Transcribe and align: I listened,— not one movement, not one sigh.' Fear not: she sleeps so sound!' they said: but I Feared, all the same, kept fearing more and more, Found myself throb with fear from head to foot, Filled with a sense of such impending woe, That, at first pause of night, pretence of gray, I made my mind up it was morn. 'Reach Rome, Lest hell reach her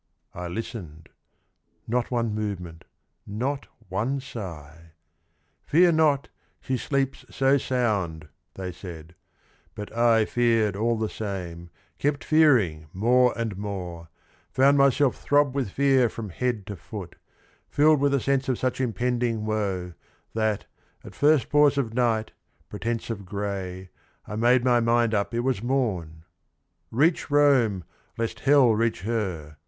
I 0.33 0.47
listened,— 0.47 1.09
not 1.95 2.09
one 2.09 2.33
movement, 2.33 2.85
not 3.27 3.67
one 3.87 4.19
sigh.' 4.19 4.93
Fear 5.71 5.91
not: 5.91 6.29
she 6.59 6.75
sleeps 6.75 7.23
so 7.29 7.59
sound!' 7.59 8.27
they 8.55 8.71
said: 8.71 9.13
but 9.75 9.95
I 9.95 10.25
Feared, 10.25 10.75
all 10.75 10.97
the 10.97 11.07
same, 11.07 11.69
kept 11.99 12.23
fearing 12.23 12.87
more 12.93 13.31
and 13.37 13.55
more, 13.59 14.07
Found 14.53 14.75
myself 14.79 15.21
throb 15.21 15.53
with 15.53 15.69
fear 15.69 16.09
from 16.09 16.31
head 16.31 16.65
to 16.65 16.75
foot, 16.75 17.15
Filled 17.69 17.99
with 17.99 18.15
a 18.15 18.19
sense 18.19 18.49
of 18.49 18.57
such 18.57 18.81
impending 18.81 19.45
woe, 19.45 19.93
That, 20.33 20.65
at 21.03 21.13
first 21.13 21.47
pause 21.47 21.77
of 21.77 21.93
night, 21.93 22.31
pretence 22.71 23.11
of 23.11 23.23
gray, 23.23 23.91
I 24.25 24.35
made 24.35 24.65
my 24.65 24.79
mind 24.79 25.13
up 25.13 25.31
it 25.35 25.41
was 25.41 25.61
morn. 25.61 26.23
'Reach 26.89 27.29
Rome, 27.29 27.83
Lest 28.17 28.39
hell 28.39 28.73
reach 28.73 29.03
her 29.03 29.57